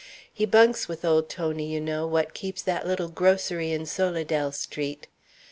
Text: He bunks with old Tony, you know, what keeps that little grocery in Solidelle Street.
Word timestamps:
He 0.33 0.47
bunks 0.47 0.87
with 0.87 1.05
old 1.05 1.29
Tony, 1.29 1.67
you 1.71 1.79
know, 1.79 2.07
what 2.07 2.33
keeps 2.33 2.63
that 2.63 2.87
little 2.87 3.07
grocery 3.09 3.71
in 3.71 3.85
Solidelle 3.85 4.51
Street. 4.51 5.05